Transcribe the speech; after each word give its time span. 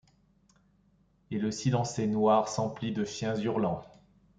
Et 1.29 1.37
le 1.37 1.51
silencé 1.51 2.07
noir 2.07 2.49
s'emplit 2.49 2.91
de 2.91 3.05
chiens 3.05 3.35
hurlants. 3.35 3.85